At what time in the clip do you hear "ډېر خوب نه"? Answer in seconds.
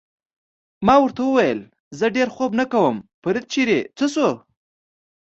2.15-2.65